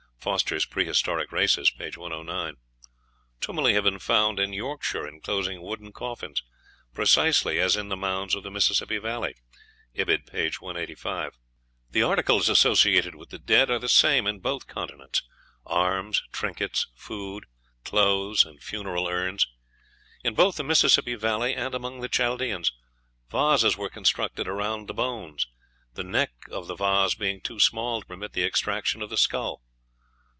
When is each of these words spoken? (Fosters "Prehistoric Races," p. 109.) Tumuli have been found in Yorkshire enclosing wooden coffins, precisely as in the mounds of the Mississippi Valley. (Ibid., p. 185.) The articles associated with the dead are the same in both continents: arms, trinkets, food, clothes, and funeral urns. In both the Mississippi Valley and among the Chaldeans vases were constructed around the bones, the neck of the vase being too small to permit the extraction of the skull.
(Fosters 0.23 0.67
"Prehistoric 0.67 1.31
Races," 1.31 1.71
p. 1.71 1.83
109.) 1.89 2.53
Tumuli 3.39 3.73
have 3.73 3.85
been 3.85 3.97
found 3.97 4.39
in 4.39 4.53
Yorkshire 4.53 5.07
enclosing 5.07 5.63
wooden 5.63 5.91
coffins, 5.91 6.43
precisely 6.93 7.57
as 7.59 7.75
in 7.75 7.89
the 7.89 7.97
mounds 7.97 8.35
of 8.35 8.43
the 8.43 8.51
Mississippi 8.51 8.99
Valley. 8.99 9.33
(Ibid., 9.95 10.31
p. 10.31 10.51
185.) 10.59 11.33
The 11.89 12.03
articles 12.03 12.49
associated 12.49 13.15
with 13.15 13.31
the 13.31 13.39
dead 13.39 13.71
are 13.71 13.79
the 13.79 13.89
same 13.89 14.27
in 14.27 14.41
both 14.41 14.67
continents: 14.67 15.23
arms, 15.65 16.21
trinkets, 16.31 16.85
food, 16.93 17.47
clothes, 17.83 18.45
and 18.45 18.61
funeral 18.61 19.07
urns. 19.07 19.47
In 20.23 20.35
both 20.35 20.55
the 20.55 20.63
Mississippi 20.63 21.15
Valley 21.15 21.55
and 21.55 21.73
among 21.73 22.01
the 22.01 22.07
Chaldeans 22.09 22.71
vases 23.31 23.75
were 23.75 23.89
constructed 23.89 24.47
around 24.47 24.85
the 24.87 24.93
bones, 24.93 25.47
the 25.95 26.03
neck 26.03 26.29
of 26.51 26.67
the 26.67 26.75
vase 26.75 27.15
being 27.15 27.41
too 27.41 27.59
small 27.59 28.01
to 28.01 28.07
permit 28.07 28.33
the 28.33 28.43
extraction 28.45 29.01
of 29.01 29.09
the 29.09 29.17
skull. 29.17 29.63